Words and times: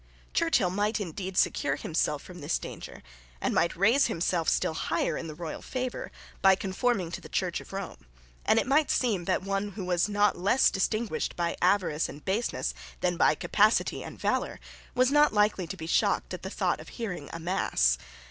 Churchill 0.33 0.71
might 0.71 0.99
indeed 0.99 1.37
secure 1.37 1.75
himself 1.75 2.23
from 2.23 2.41
this 2.41 2.57
danger, 2.57 3.03
and 3.39 3.53
might 3.53 3.75
raise 3.75 4.07
himself 4.07 4.49
still 4.49 4.73
higher 4.73 5.15
in 5.15 5.27
the 5.27 5.35
royal 5.35 5.61
favour, 5.61 6.11
by 6.41 6.55
conforming 6.55 7.11
to 7.11 7.21
the 7.21 7.29
Church 7.29 7.61
of 7.61 7.71
Rome; 7.71 8.07
and 8.43 8.57
it 8.57 8.65
might 8.65 8.89
seem 8.89 9.25
that 9.25 9.43
one 9.43 9.73
who 9.73 9.85
was 9.85 10.09
not 10.09 10.35
less 10.35 10.71
distinguished 10.71 11.35
by 11.35 11.55
avarice 11.61 12.09
and 12.09 12.25
baseness 12.25 12.73
than 13.01 13.15
by 13.15 13.35
capacity 13.35 14.03
and 14.03 14.17
valour 14.19 14.59
was 14.95 15.11
not 15.11 15.33
likely 15.35 15.67
to 15.67 15.77
be 15.77 15.85
shocked 15.85 16.33
at 16.33 16.41
the 16.41 16.49
thought 16.49 16.79
of 16.79 16.89
hearing 16.89 17.29
amass. 17.31 17.99